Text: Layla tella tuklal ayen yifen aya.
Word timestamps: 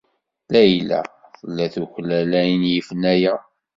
Layla 0.51 0.99
tella 1.39 1.65
tuklal 1.73 2.31
ayen 2.41 2.63
yifen 2.71 3.03
aya. 3.13 3.33